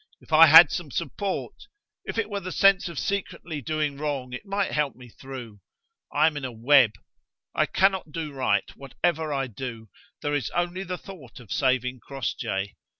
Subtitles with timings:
[0.19, 1.67] If I had some support!
[2.05, 5.59] if it were the sense of secretly doing wrong, it might help me through.
[6.11, 6.93] I am in a web.
[7.53, 9.89] I cannot do right, whatever I do.
[10.23, 12.73] There is only the thought of saving Crossjay.